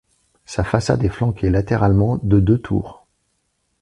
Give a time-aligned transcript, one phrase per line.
[0.47, 3.05] Sa façade est flanquée latéralement de deux tours.